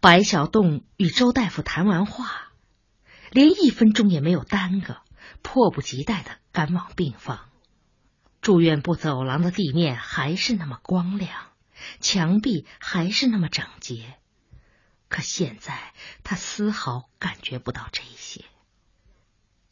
[0.00, 2.52] 白小栋与周大夫谈完话，
[3.32, 5.02] 连一分钟也没有耽搁，
[5.42, 7.50] 迫不及待的赶往病房。
[8.40, 11.50] 住院部走廊的地面还是那么光亮，
[11.98, 14.14] 墙壁还是那么整洁，
[15.08, 18.44] 可现在他丝毫感觉不到这些。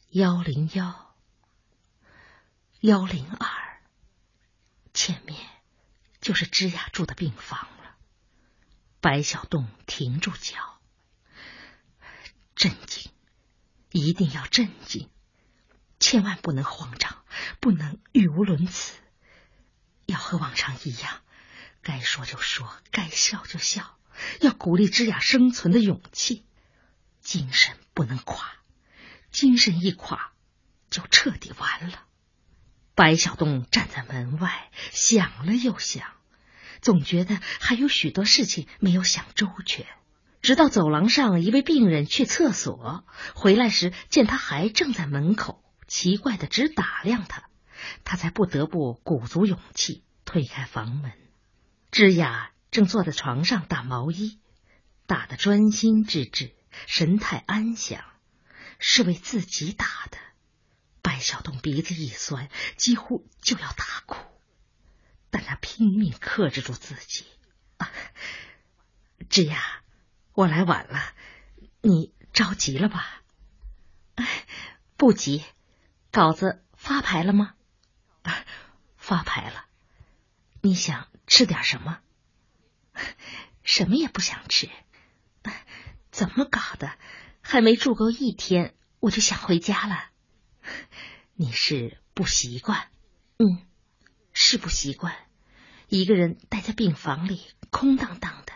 [0.09, 1.15] 幺零幺，
[2.81, 3.79] 幺零二，
[4.93, 5.39] 前面
[6.19, 7.69] 就是芝雅住的病房。
[8.99, 10.55] 白小栋停住脚，
[12.55, 13.11] 镇静，
[13.91, 15.09] 一定要镇静，
[15.99, 17.23] 千万不能慌张，
[17.59, 18.97] 不能语无伦次，
[20.07, 21.21] 要和往常一样，
[21.83, 23.99] 该说就说，该笑就笑，
[24.41, 26.43] 要鼓励芝雅生存的勇气，
[27.21, 28.51] 精神不能垮，
[29.31, 30.33] 精神一垮
[30.89, 32.03] 就彻底完了。
[32.95, 36.16] 白小栋站在门外，想了又想。
[36.81, 39.85] 总觉得还有许多事情没有想周全，
[40.41, 43.05] 直到走廊上一位病人去厕所
[43.35, 47.49] 回来时，见他还正在门口，奇怪的直打量他，
[48.03, 51.11] 他才不得不鼓足勇气推开房门。
[51.91, 54.39] 芝雅正坐在床上打毛衣，
[55.05, 56.53] 打得专心致志，
[56.85, 58.03] 神态安详，
[58.79, 60.17] 是为自己打的。
[61.01, 64.17] 白小栋鼻子一酸，几乎就要大哭。
[65.77, 67.23] 拼命克制住自己。
[67.77, 67.91] 啊，
[69.29, 69.83] 芝雅，
[70.33, 71.13] 我来晚了，
[71.83, 73.21] 你着急了吧？
[74.15, 74.47] 哎
[74.95, 75.45] 不急，
[76.11, 77.53] 稿子发牌了吗？
[78.23, 78.43] 啊
[78.97, 79.67] 发牌了。
[80.61, 81.99] 你想吃点什么？
[83.61, 84.71] 什么也不想吃。
[86.09, 86.97] 怎么搞的？
[87.41, 90.09] 还没住够一天，我就想回家了。
[91.37, 92.89] 你是不习惯？
[93.37, 93.63] 嗯。
[94.33, 95.15] 是不习惯，
[95.87, 98.53] 一个人待在病房里空荡荡的。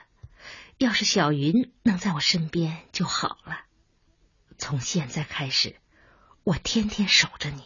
[0.77, 3.65] 要是小云能在我身边就好了。
[4.57, 5.79] 从现在开始，
[6.43, 7.63] 我天天守着你。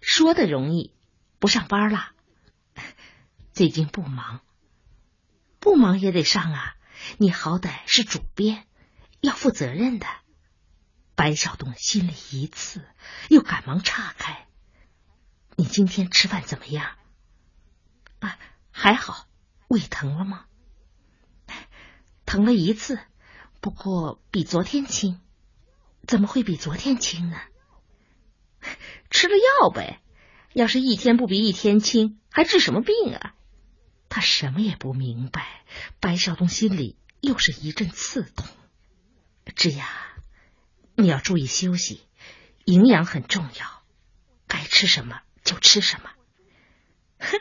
[0.00, 0.94] 说的容易，
[1.38, 2.10] 不上班了？
[3.52, 4.40] 最近不忙，
[5.58, 6.76] 不忙也得上啊。
[7.18, 8.66] 你好歹是主编，
[9.20, 10.06] 要负责任的。
[11.14, 12.84] 白小东心里一刺，
[13.28, 14.48] 又赶忙岔开。
[15.56, 16.96] 你今天吃饭怎么样？
[18.80, 19.28] 还好。
[19.68, 20.46] 胃疼了吗？
[22.24, 22.98] 疼了一次，
[23.60, 25.20] 不过比昨天轻。
[26.08, 27.38] 怎么会比昨天轻呢？
[29.10, 30.00] 吃了药呗。
[30.54, 33.34] 要是一天不比一天轻，还治什么病啊？
[34.08, 35.62] 他什么也不明白。
[36.00, 38.48] 白少东心里又是一阵刺痛。
[39.56, 39.86] 芝雅，
[40.94, 42.00] 你要注意休息，
[42.64, 43.82] 营养很重要。
[44.46, 45.20] 该吃什么？
[45.44, 46.10] 就吃什么？
[47.18, 47.38] 哼，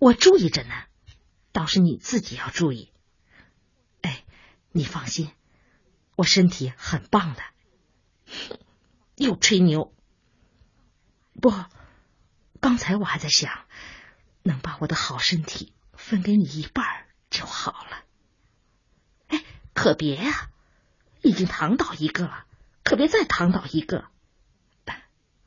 [0.00, 0.74] 我注意着呢，
[1.52, 2.90] 倒是你自己要注意。
[4.00, 4.24] 哎，
[4.72, 5.30] 你放心，
[6.16, 7.42] 我身体很棒的。
[9.16, 9.94] 又吹牛？
[11.38, 11.52] 不，
[12.60, 13.66] 刚才我还在想，
[14.42, 18.04] 能把我的好身体分给你一半就好了。
[19.28, 19.44] 哎，
[19.74, 20.50] 可别呀，
[21.20, 22.46] 已经躺倒一个了，
[22.84, 24.06] 可别再躺倒一个。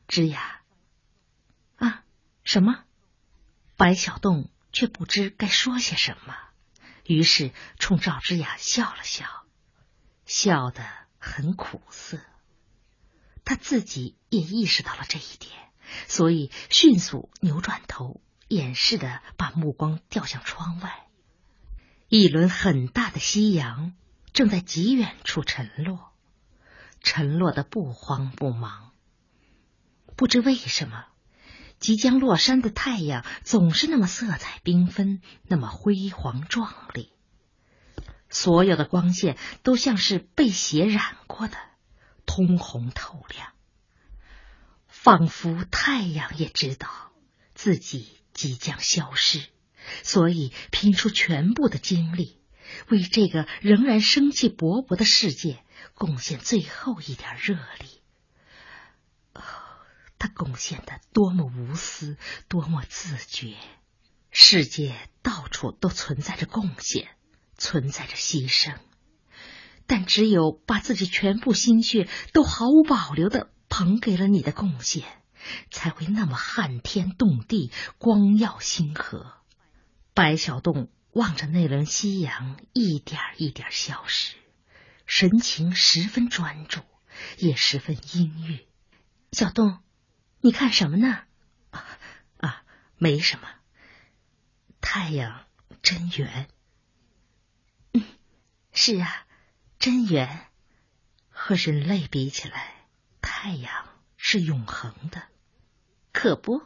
[0.08, 0.62] 芝雅。
[1.78, 2.04] 啊
[2.44, 2.84] 什么？
[3.84, 6.38] 白小栋却不知该说些什么，
[7.04, 9.26] 于是冲赵之雅笑了笑，
[10.26, 10.86] 笑得
[11.20, 12.18] 很苦涩。
[13.44, 15.52] 他自己也意识到了这一点，
[16.08, 21.06] 所以迅速扭转头，掩饰的把目光掉向窗外。
[22.08, 23.96] 一轮很大的夕阳
[24.32, 26.14] 正在极远处沉落，
[27.02, 28.94] 沉落的不慌不忙。
[30.16, 31.08] 不知为什么。
[31.84, 37.12] 即将落山的太阳总是那么色彩缤纷，那么辉煌壮丽。
[38.30, 41.58] 所有的光线都像是被血染过的，
[42.26, 43.50] 通红透亮。
[44.88, 46.88] 仿佛太阳也知道
[47.54, 49.42] 自己即将消失，
[50.04, 52.40] 所以拼出全部的精力，
[52.88, 55.62] 为这个仍然生气勃勃的世界
[55.96, 58.03] 贡献最后一点热力。
[60.24, 62.16] 他贡献的多么无私，
[62.48, 63.58] 多么自觉！
[64.32, 67.10] 世界到处都存在着贡献，
[67.58, 68.78] 存在着牺牲，
[69.86, 75.04] 但只有把自己全部心血都毫无保留的捧给了你的贡献，
[75.70, 79.34] 才会那么撼天动地、光耀星河。
[80.14, 84.38] 白小栋望着那轮夕阳一点一点消失，
[85.06, 86.80] 神情十分专注，
[87.40, 88.66] 也十分阴郁。
[89.34, 89.80] 小栋。
[90.46, 91.24] 你看什么呢？
[91.72, 91.88] 啊
[92.40, 92.64] 啊，
[92.98, 93.48] 没什么。
[94.82, 95.46] 太阳
[95.82, 96.50] 真圆。
[97.94, 98.04] 嗯，
[98.74, 99.26] 是啊，
[99.80, 100.48] 真圆。
[101.30, 102.74] 和人类比起来，
[103.22, 103.88] 太阳
[104.18, 105.24] 是永恒的，
[106.12, 106.62] 可不？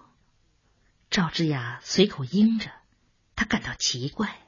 [1.11, 2.71] 赵之雅随口应着，
[3.35, 4.39] 他感到奇怪。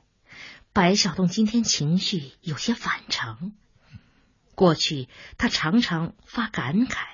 [0.73, 3.51] 白小洞今天情绪有些反常。
[4.55, 7.05] 过去他常常发感慨，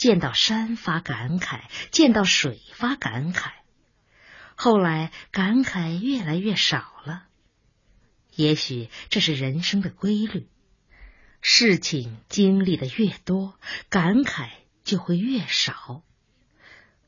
[0.00, 1.60] 见到山发感慨，
[1.90, 3.50] 见到水发感慨。
[4.56, 7.26] 后来感慨越来越少了。
[8.34, 10.48] 也许这是人生的规律，
[11.42, 13.60] 事情经历的越多，
[13.90, 14.48] 感慨
[14.84, 16.02] 就会越少。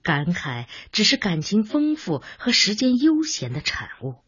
[0.02, 4.22] 感慨只是感情丰富和时间悠闲的产物。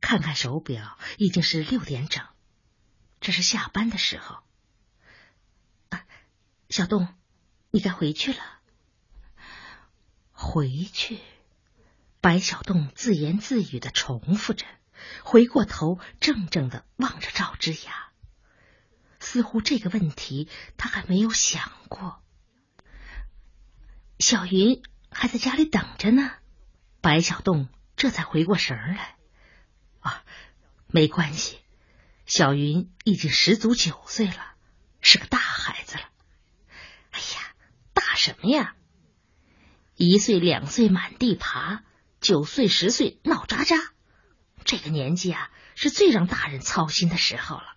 [0.00, 2.26] 看看手表，已经是六点整，
[3.20, 4.38] 这是下班的时候。
[5.90, 6.04] 啊，
[6.68, 7.14] 小东，
[7.70, 8.38] 你该回去了。
[10.32, 11.18] 回去，
[12.20, 14.66] 白小洞自言自语的重复着，
[15.22, 18.12] 回过头，怔怔的望着赵之雅，
[19.18, 22.22] 似乎这个问题他还没有想过。
[24.18, 26.30] 小云还在家里等着呢，
[27.00, 29.16] 白小洞这才回过神来。
[30.00, 30.24] 啊，
[30.86, 31.58] 没关系，
[32.26, 34.54] 小云已经十足九岁了，
[35.00, 36.04] 是个大孩子了。
[38.26, 38.74] 什么呀？
[39.94, 41.84] 一岁两岁满地爬，
[42.20, 43.90] 九岁十岁闹喳喳，
[44.64, 47.76] 这个年纪啊，是最让大人操心的时候了。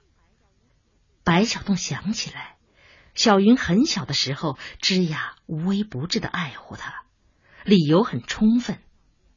[1.24, 2.56] 白小洞想起来。
[3.14, 7.04] 小云很小的时候，芝雅无微不至的爱护她，
[7.64, 8.82] 理由很充分，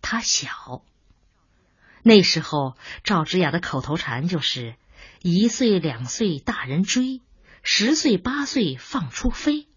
[0.00, 0.82] 她小。
[2.02, 4.76] 那时候赵之雅的口头禅就是
[5.20, 7.20] “一岁两岁大人追，
[7.62, 9.68] 十岁八岁放出飞”。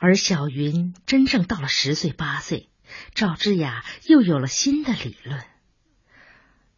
[0.00, 2.70] 而小云真正到了十岁八岁，
[3.14, 5.44] 赵芝雅又有了新的理论。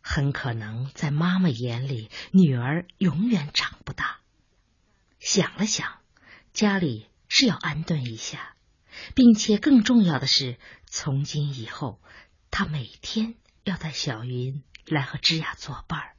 [0.03, 4.19] 很可能在妈妈眼里，女儿永远长不大。
[5.19, 6.01] 想了想。
[6.53, 8.57] 家里是要安顿一下，
[9.15, 11.99] 并且更重要的是，从今以后，
[12.51, 16.17] 他每天要带小云来和之雅作伴儿。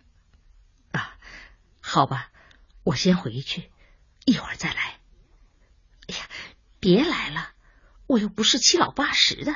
[0.91, 1.19] 啊，
[1.81, 2.31] 好吧，
[2.83, 3.69] 我先回去，
[4.25, 5.02] 一会儿再来。
[6.83, 7.51] 别来了，
[8.07, 9.55] 我又不是七老八十的，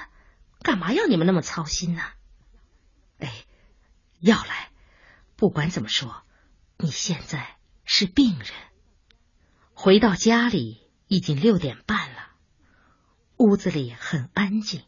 [0.62, 2.02] 干嘛要你们那么操心呢？
[3.20, 3.44] 哎，
[4.22, 4.72] 要来，
[5.36, 6.24] 不管怎么说，
[6.78, 8.48] 你现在是病人。
[9.74, 12.30] 回到家里已经六点半了，
[13.36, 14.84] 屋子里很安静。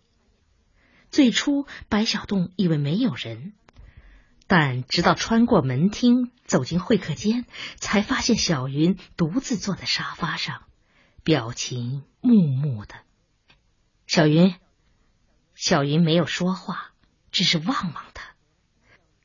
[1.12, 3.52] 最初白小洞以为没有人，
[4.48, 7.46] 但直到穿过门厅走进会客间，
[7.76, 10.69] 才发现小云独自坐在沙发上，
[11.30, 12.96] 表情木木的。
[14.08, 14.56] 小云，
[15.54, 16.92] 小云没有说话，
[17.30, 18.34] 只是望望他。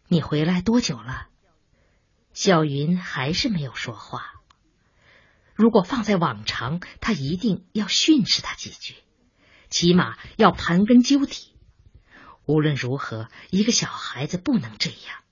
[0.08, 1.28] 你回来多久了？
[2.34, 4.42] 小云还是没有说话。
[5.54, 8.96] 如果放在往常，他一定要训斥他几句，
[9.70, 11.54] 起码要盘根究底。
[12.44, 15.22] 无论如何，一个小孩子不能这样，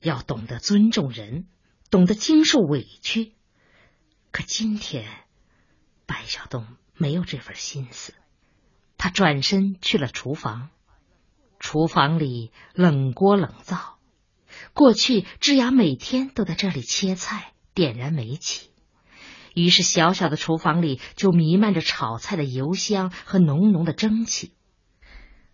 [0.00, 1.46] 要懂得尊重人，
[1.90, 3.34] 懂得经受委屈。
[4.30, 5.23] 可今天，
[6.06, 8.14] 白小洞没有这份心思，
[8.98, 10.70] 他转身去了厨房。
[11.58, 13.98] 厨房里冷锅冷灶，
[14.74, 18.70] 过去智雅每天都在这里切菜、点燃煤气。
[19.54, 24.52] 于是，小小的厨房里就弥漫着炒菜的油香和浓浓的蒸汽。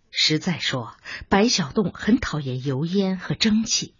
[0.09, 0.97] 实在说，
[1.29, 3.95] 白小洞很讨厌油烟和蒸汽，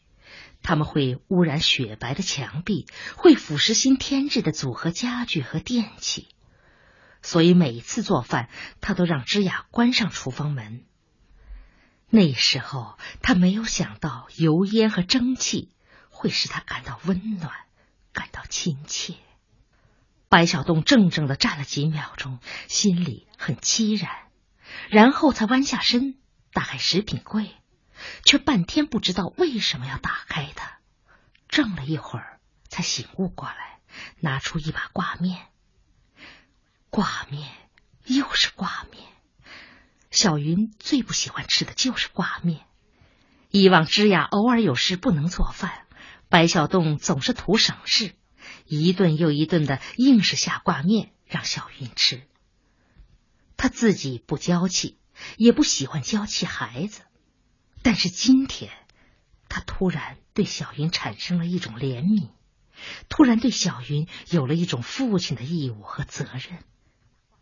[0.63, 6.27] 他们会污染雪白的墙壁，会腐蚀新添置的组合家具和电器。
[7.22, 8.50] 所以，每次做饭，
[8.82, 10.86] 他都让芝雅关上厨房门。
[12.10, 15.72] 那时候，他没有想到油烟和蒸汽
[16.10, 17.51] 会使他感到温暖，
[18.12, 19.16] 感到亲切。
[20.28, 24.12] 白小栋怔怔的站了几秒钟，心里很凄然，
[24.90, 26.16] 然后才弯下身
[26.54, 27.51] 打开食品柜，
[28.25, 30.80] 却半天不知道为什么要打开它。
[31.50, 33.80] 怔了一会儿，才醒悟过来，
[34.20, 35.50] 拿出一把挂面。
[36.91, 37.50] 挂面
[38.03, 39.07] 又是挂面，
[40.12, 42.65] 小云最不喜欢吃的就是挂面。
[43.50, 45.88] 以往芝雅偶尔有事不能做饭，
[46.27, 48.13] 白小洞总是图省事。
[48.65, 52.27] 一顿又一顿的硬是下挂面让小云吃，
[53.55, 55.00] 他自己不娇气，
[55.38, 57.03] 也不喜欢娇气孩子，
[57.83, 58.69] 但是今天
[59.48, 62.31] 他突然对小云产生了一种怜悯，
[63.07, 66.65] 突然对小云有了一种父亲的义务和责任。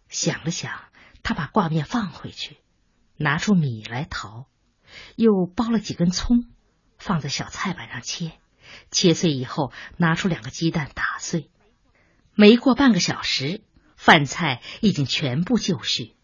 [0.10, 0.84] 想了想，
[1.24, 2.58] 他把挂面放回去，
[3.16, 4.48] 拿出米来淘，
[5.16, 6.46] 又剥了几根葱，
[6.98, 8.34] 放在小菜板上切。
[8.92, 11.50] 切碎以后，拿出两个鸡蛋打碎。
[12.34, 13.64] 没过半个小时，
[13.96, 16.16] 饭菜已经全部就绪。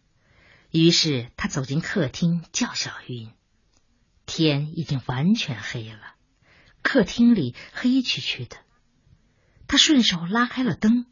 [0.71, 3.31] 于是他走进客厅，叫小云。
[4.25, 6.15] 天已经完全黑了，
[6.81, 8.57] 客厅里黑黢黢的。
[9.67, 11.05] 他顺手拉开了灯，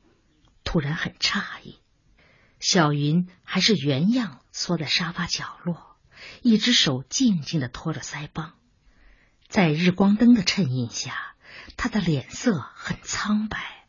[0.63, 1.79] 突然很诧异，
[2.63, 5.97] 小云还是原样缩在沙发角落，
[6.41, 8.53] 一只手静静的托着腮帮。
[9.49, 11.35] 在日光灯的衬映下，
[11.75, 13.85] 他的脸色很苍白，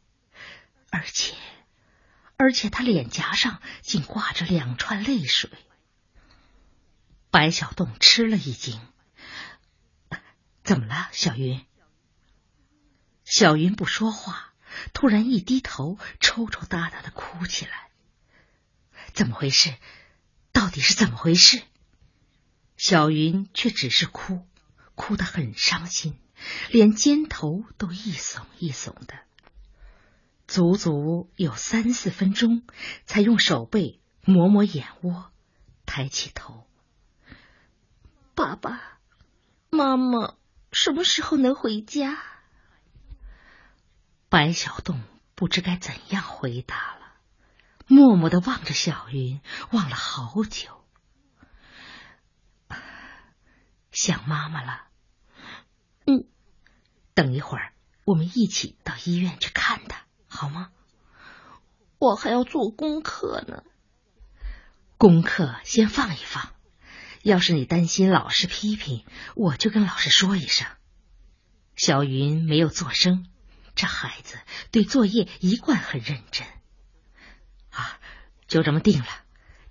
[0.90, 1.36] 而且，
[2.36, 5.52] 而且他脸颊上竟挂着两串泪水。
[7.30, 8.80] 白小洞吃了一惊
[10.64, 11.64] ：“怎么了，小云？”
[13.24, 14.52] 小云不说话，
[14.92, 17.84] 突然一低头，抽抽搭搭的哭起来。
[19.14, 19.72] 怎么回事？
[20.52, 21.62] 到底是怎么回事？
[22.76, 24.46] 小云却只是哭。
[24.96, 26.16] 哭得很伤心，
[26.70, 29.18] 连肩头都一耸一耸的，
[30.46, 32.62] 足足有三四分钟，
[33.04, 35.32] 才用手背抹抹眼窝，
[35.84, 36.68] 抬起头。
[38.36, 39.00] 爸爸
[39.68, 40.36] 妈妈
[40.70, 42.22] 什么时候能回家？
[44.28, 45.02] 白小洞
[45.34, 46.93] 不知该怎样回答，
[47.86, 50.84] 默默的望着小云，望了好久。
[53.92, 54.88] 想妈妈了，
[56.06, 56.26] 嗯，
[57.14, 57.72] 等一会儿
[58.04, 60.70] 我们一起到医院去看她，好吗？
[61.98, 63.62] 我还要做功课呢。
[64.98, 66.54] 功课先放一放，
[67.22, 69.04] 要是你担心老师批评，
[69.36, 70.66] 我就跟老师说一声。
[71.76, 73.26] 小云没有做声，
[73.74, 74.38] 这孩子
[74.70, 76.46] 对作业一贯很认真。
[77.74, 78.00] 啊，
[78.46, 79.08] 就这么定了。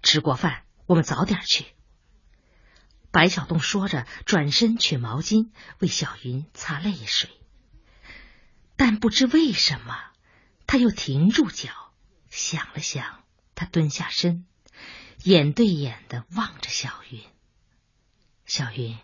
[0.01, 1.65] 吃过饭，我们早点去。
[3.11, 7.29] 白小洞说着，转身取毛巾为小云擦泪水，
[8.75, 10.11] 但不知为什么，
[10.65, 11.93] 他又停住脚，
[12.29, 13.23] 想了想，
[13.55, 14.45] 他蹲下身，
[15.23, 17.21] 眼对眼的望着小云。
[18.45, 18.97] 小云，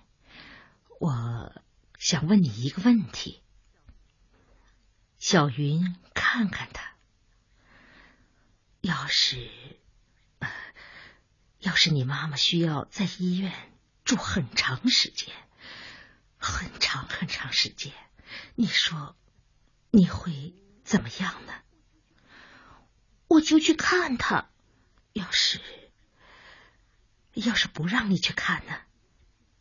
[0.99, 1.61] 我
[1.97, 3.41] 想问你一个问题。
[5.19, 6.95] 小云看看他，
[8.81, 9.49] 要是，
[11.59, 13.53] 要是你妈妈需要在医院。
[14.05, 15.35] 住很长时间，
[16.37, 17.93] 很长很长时间，
[18.55, 19.15] 你说
[19.91, 21.53] 你会怎么样呢？
[23.27, 24.49] 我就去看他。
[25.13, 25.61] 要是
[27.33, 28.79] 要是不让你去看呢？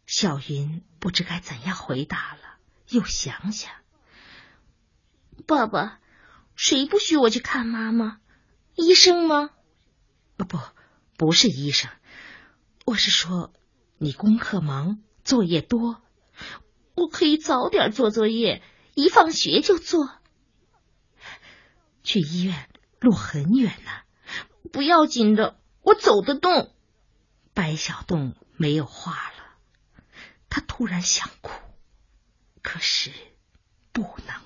[0.06, 2.58] 小云不知该怎样回答了，
[2.88, 3.70] 又想想，
[5.46, 6.00] 爸爸，
[6.56, 8.20] 谁不许我去看妈妈？
[8.78, 9.50] 医生吗？
[10.36, 10.58] 不，
[11.18, 11.90] 不是医生。
[12.86, 13.52] 我是说。
[14.00, 16.00] 你功课忙，作业多，
[16.94, 18.62] 我可以早点做作业，
[18.94, 20.08] 一放学就做。
[22.04, 22.70] 去医院
[23.00, 23.90] 路很远呢，
[24.70, 26.72] 不要紧的，我走得动。
[27.54, 29.58] 白小洞没有话了，
[30.48, 31.50] 他突然想哭，
[32.62, 33.10] 可是
[33.90, 34.40] 不能。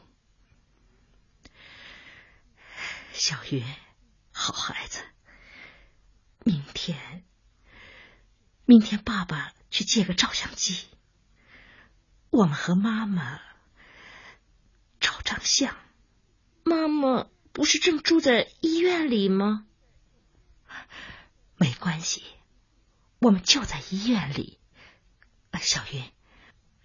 [3.13, 3.63] 小月，
[4.33, 5.01] 好孩子，
[6.45, 7.25] 明天。
[8.65, 10.87] 明天爸爸去借个照相机，
[12.31, 13.41] 我们和妈妈
[15.01, 15.77] 照张相。
[16.65, 19.67] 妈妈不是正住在医院里吗？
[21.57, 22.25] 没关系，
[23.21, 24.59] 我们就在医院里。
[25.61, 26.11] 小云，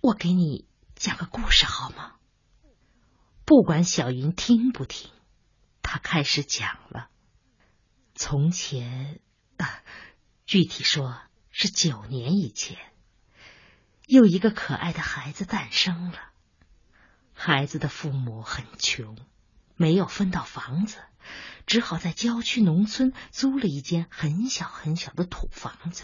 [0.02, 2.16] 我给你讲个故事好吗？
[3.46, 5.10] 不管小云听不听，
[5.82, 7.10] 他开始讲了。
[8.18, 9.22] 从前，
[9.56, 9.82] 啊，
[10.46, 11.18] 具体说。
[11.60, 12.78] 是九年以前，
[14.06, 16.20] 又一个可爱的孩子诞生了。
[17.34, 19.18] 孩子的父母很穷，
[19.76, 20.98] 没有分到房子，
[21.66, 26.04] 只好在郊区农村租了一间很小很小的土房子。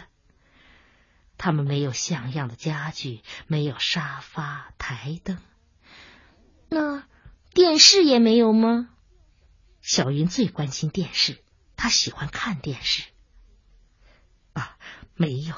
[1.37, 5.37] 他们没有像样的家具，没有沙发、台灯，
[6.67, 7.07] 那
[7.53, 8.89] 电视也没有吗？
[9.83, 11.42] 小云最关心电视，
[11.83, 13.03] 他喜欢看电视。
[14.53, 14.77] 啊
[15.15, 15.53] 没有，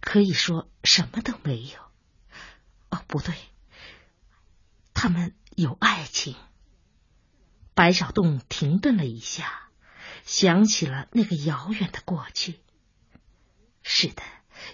[0.00, 1.78] 可以说什么都没有。
[2.90, 3.32] 哦，不对，
[4.92, 6.34] 他们有爱情。
[7.74, 9.68] 白小洞停顿了一下，
[10.24, 12.58] 想起了那个遥远的过去。
[13.84, 14.24] 是的，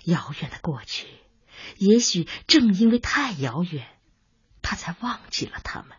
[0.05, 1.07] 遥远的过去，
[1.76, 3.87] 也许正因为太遥远，
[4.62, 5.99] 他才忘记了他们。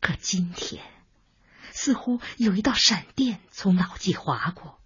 [0.00, 0.84] 可今天，
[1.80, 4.78] 似乎有一道闪电从脑际划过。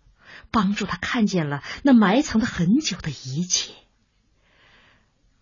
[0.53, 3.75] 帮助他看见了那埋藏的很久的一切，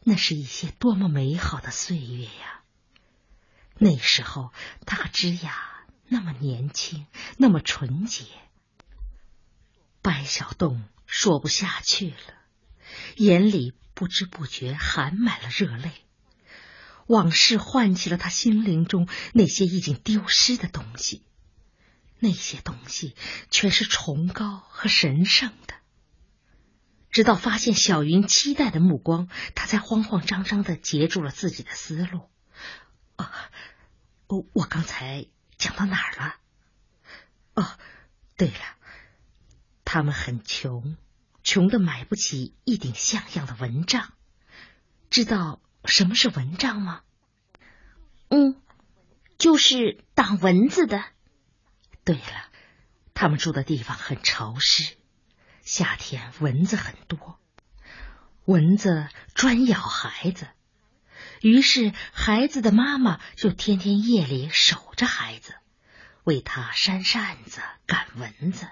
[0.03, 2.63] 那是一些多么美好的岁月呀！
[3.77, 4.51] 那时候
[4.87, 7.07] 他和芝雅那么年轻，
[7.37, 8.25] 那么纯洁。
[10.01, 12.17] 白小洞说不下去了，
[13.17, 15.93] 眼里不知不觉含满了热泪。
[17.09, 21.23] 往事唤起了他心灵中那些已经丢失的东西，
[22.23, 23.17] 那些东西
[23.50, 25.75] 全是崇高和神圣的。
[27.11, 32.31] 直到发现小云期待的目光，他才慌慌张张的截住了自己的思路。
[33.17, 33.50] 啊！
[34.29, 35.26] 我我刚才
[35.59, 36.37] 讲到哪儿了？
[37.55, 37.79] 哦，
[38.37, 38.76] 对了，
[39.85, 40.97] 他们很穷，
[41.43, 44.14] 穷的买不起一顶像样的蚊帐。
[45.11, 47.02] 知道什么是蚊帐吗？
[48.29, 48.62] 嗯，
[49.38, 51.05] 就是挡蚊子的。
[52.05, 52.49] 对了，
[53.15, 54.97] 他们住的地方很潮湿，
[55.63, 57.39] 夏天蚊子很多，
[58.45, 60.49] 蚊子专咬孩子。
[61.41, 65.55] 于是，孩子的妈妈就天天夜里守着孩子，
[66.25, 68.69] 为他扇扇子、赶蚊子。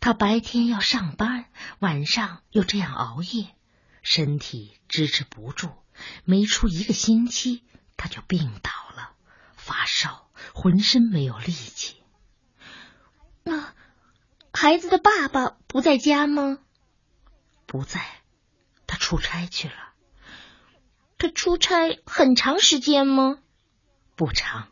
[0.00, 1.46] 他白天要上班，
[1.78, 3.48] 晚上又这样熬夜，
[4.02, 5.70] 身体支持不住。
[6.24, 7.64] 没出一个星期，
[7.96, 9.12] 他就病倒了，
[9.56, 11.95] 发烧，浑身没有力气。
[14.56, 16.58] 那孩子的爸爸不在家吗？
[17.66, 18.00] 不在，
[18.86, 19.74] 他出差去了。
[21.18, 23.38] 他出差很长时间吗？
[24.14, 24.68] 不长，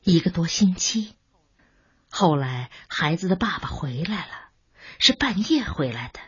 [0.00, 1.14] 一个多星期。
[2.08, 4.48] 后来孩子的爸爸回来了，
[4.98, 6.20] 是半夜回来的。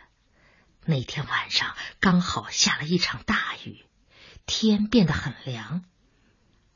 [0.85, 3.83] 那天晚上刚好下了一场大雨，
[4.45, 5.83] 天变得很凉。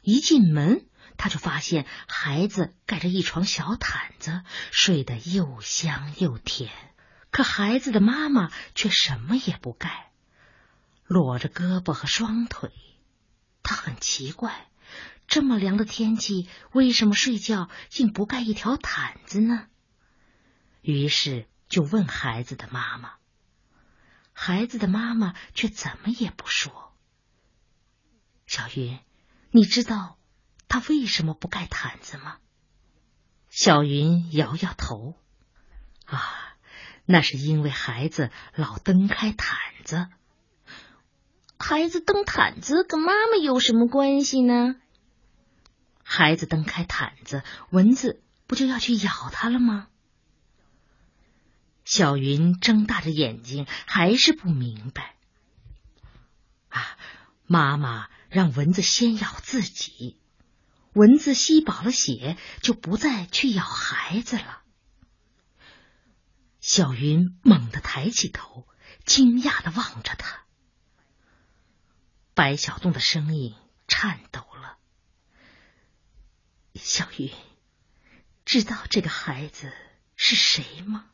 [0.01, 6.71] 一进门，他就发现孩子盖着一床小毯子，睡得又香又甜。
[7.31, 10.11] 可孩子的妈妈却什么也不盖。
[11.05, 12.71] 裸着胳膊和双腿，
[13.61, 14.69] 他很奇怪，
[15.27, 19.67] 这么凉的天气，为什么睡觉竟不盖一条毯子呢？
[20.81, 23.13] 于是就问孩子的妈妈，
[24.33, 26.95] 孩子的妈妈却怎么也不说。
[28.47, 28.99] 小云，
[29.51, 30.17] 你知道
[30.67, 32.37] 他为什么不盖毯子吗？
[33.49, 35.15] 小云摇摇头，
[36.05, 36.57] 啊，
[37.05, 40.07] 那是因为孩子老蹬开毯子。
[41.57, 44.75] 孩子蹬毯子跟妈妈有什么关系呢？
[46.03, 49.87] 孩子蹬开毯子，蚊子不就要去咬他了吗？
[51.85, 55.15] 小云睁大着眼睛，还是不明白。
[56.69, 56.97] 啊，
[57.45, 60.19] 妈妈让蚊子先咬自己，
[60.95, 64.61] 蚊子吸饱了血，就不再去咬孩子了。
[66.61, 68.65] 小云猛地抬起头，
[69.05, 70.45] 惊讶的望着他。
[72.33, 73.55] 白小洞的声音
[73.89, 74.77] 颤抖了。
[76.75, 77.29] 小云，
[78.45, 79.73] 知道这个孩子
[80.15, 81.09] 是谁吗？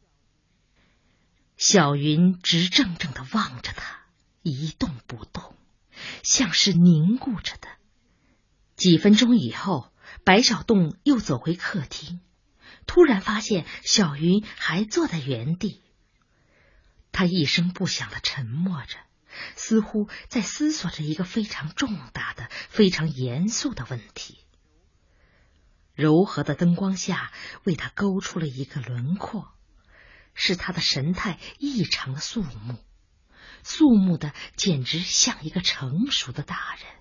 [1.58, 4.06] 小云直怔怔的望着他，
[4.44, 5.58] 一动不动，
[6.22, 7.68] 像是凝固着的。
[8.82, 12.20] 几分钟以后，白小洞又走回客厅，
[12.88, 15.84] 突然发现小云还坐在原地。
[17.12, 18.98] 他一声不响的沉默着。
[19.56, 24.40] 似乎在思索着一个非常重大的、非常严肃的问题。
[25.94, 27.32] 柔和的灯光下，
[27.64, 29.48] 为他勾出了一个轮廓，
[30.34, 32.84] 使他的神态异常的肃穆，
[33.64, 37.01] 肃穆的简直像一个成熟的大人。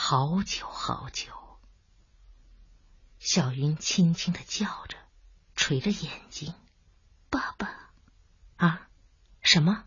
[0.00, 1.32] 好久好久，
[3.18, 4.96] 小云轻轻的叫着，
[5.56, 6.54] 垂着眼睛
[7.28, 7.90] ：“爸爸，
[8.56, 8.88] 啊，
[9.42, 9.84] 什么？”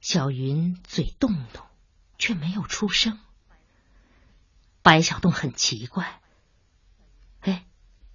[0.00, 1.66] 小云嘴动动，
[2.16, 3.18] 却没有出声。
[4.80, 6.22] 白小洞很奇怪
[7.42, 7.66] ：“哎，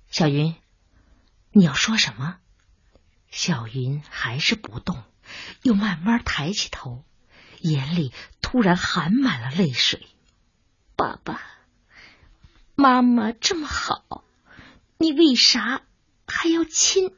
[0.09, 0.55] 小云，
[1.51, 2.39] 你要说什么？”
[3.29, 5.03] 小云还是不动，
[5.61, 7.03] 又慢慢抬起头，
[7.61, 10.07] 眼里突然含满了泪水。
[10.95, 11.41] “爸爸
[12.75, 14.23] 妈妈这么好，
[14.97, 15.81] 你为啥
[16.27, 17.11] 还要亲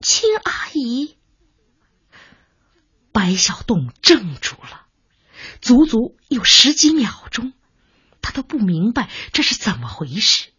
[0.00, 1.16] 亲阿姨？”
[3.12, 4.86] 白小洞怔住了，
[5.60, 7.52] 足足有十几秒钟，
[8.22, 10.52] 他都不明白这是怎么回事。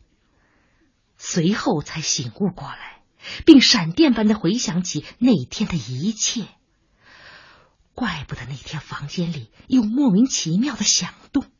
[1.17, 3.01] 随后才醒悟过来，
[3.45, 6.47] 并闪电般的回想起那天的一切。
[7.99, 11.51] 怪不得那天房间里有莫名其妙的响动，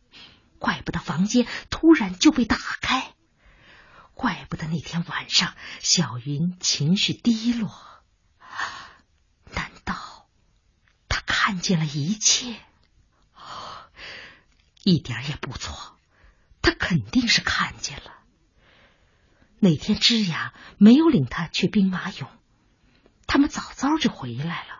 [0.57, 3.13] 怪不得房间突然就被打开，
[4.13, 7.69] 怪不得那天晚上小云情绪低落。
[9.53, 10.29] 难道
[11.09, 12.55] 他看见了一切，
[14.85, 15.99] 一点也不错。
[16.61, 18.13] 他肯定是看见了。
[19.59, 22.27] 那天芝雅没有领他去兵马俑，
[23.27, 24.78] 他们早早就回来了。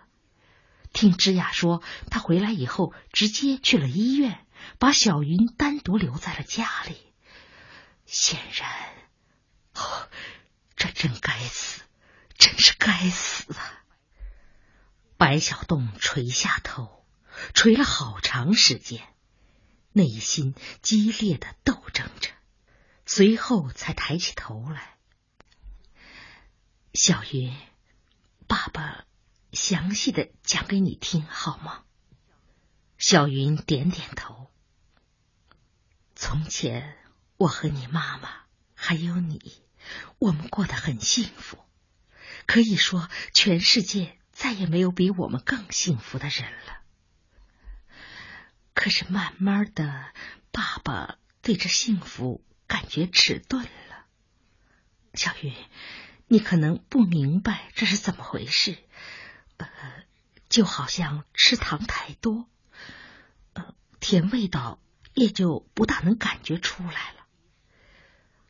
[0.92, 4.46] 听芝雅说，他回来以后直接去了医院，
[4.80, 6.98] 把小云单独留在了家里。
[8.06, 8.70] 显然，
[9.76, 10.10] 哦，
[10.76, 11.82] 这真该死，
[12.38, 13.84] 真是该死啊！
[15.16, 17.06] 白小洞垂下头，
[17.54, 19.08] 垂了好长时间，
[19.92, 22.32] 内心激烈的斗争着，
[23.06, 24.98] 随后才抬起头来。
[26.94, 27.56] 小云，
[28.48, 29.06] 爸爸。
[29.52, 31.84] 详细的讲给你听好吗？
[32.98, 34.52] 小云点点头。
[36.16, 36.98] 从前，
[37.38, 38.30] 我和你妈妈
[38.76, 39.64] 还有你，
[40.20, 41.58] 我们过得很幸福，
[42.46, 46.82] 可以说全世界再也没有比我们更幸福的人了。
[48.74, 50.14] 可是慢慢的，
[50.52, 54.06] 爸爸对这幸福感觉迟钝了。
[55.14, 55.54] 小云，
[56.28, 58.78] 你可能不明白这是怎么回事。
[59.66, 60.04] 呃，
[60.50, 62.48] 就好像吃糖太多，
[63.54, 64.82] 呃，甜味道
[65.14, 67.26] 也就不大能感觉出来了。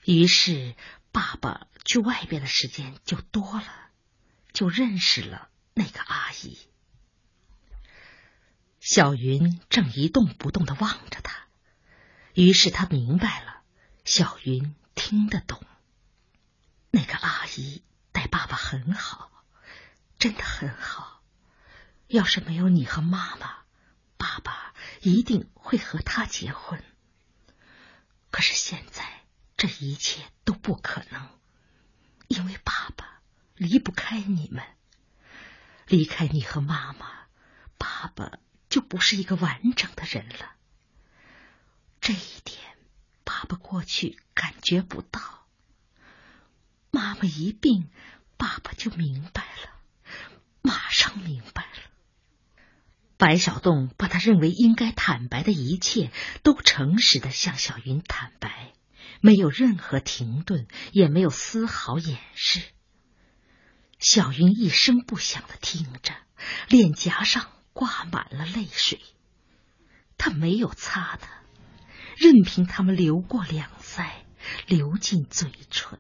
[0.06, 0.76] 于是
[1.12, 3.89] 爸爸去外边的时间就多了，
[4.54, 6.58] 就认识了那个阿姨。
[8.80, 11.48] 小云正一动不动的望着他，
[12.34, 13.62] 于是他明白了，
[14.06, 15.62] 小云听得懂。
[16.91, 19.38] 那个阿姨待爸爸很好。
[20.20, 21.24] 真的很好。
[22.08, 23.64] 要是没有你和妈妈，
[24.18, 26.84] 爸爸一定会和她结婚。
[28.30, 29.26] 可是现在
[29.58, 31.40] 这一切都不可能，
[32.28, 33.22] 因为爸爸
[33.56, 34.64] 离不开你们。
[35.88, 37.28] 离开你和妈妈，
[37.78, 38.38] 爸爸
[38.70, 40.56] 就不是一个完整的人了。
[42.02, 42.60] 这一点，
[43.24, 45.48] 爸爸过去感觉不到。
[46.92, 47.90] 妈妈一病，
[48.38, 49.79] 爸爸就明白了。
[50.62, 52.63] 马上明白了，
[53.17, 56.12] 白小洞把他认为应该坦白的一切
[56.43, 58.74] 都诚实的向小云坦白，
[59.22, 62.62] 没有任何停顿，也没有丝毫掩饰。
[64.00, 66.13] 小云一声不响的听着，
[66.67, 69.00] 脸颊上挂满了泪水，
[70.17, 71.28] 他没有擦的，
[72.17, 74.10] 任凭他们流过两腮，
[74.67, 75.98] 流进嘴唇。